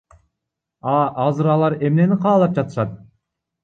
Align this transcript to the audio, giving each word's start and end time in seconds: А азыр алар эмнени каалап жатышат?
А 0.93 0.95
азыр 1.27 1.53
алар 1.59 1.79
эмнени 1.91 2.21
каалап 2.27 2.61
жатышат? 2.61 3.01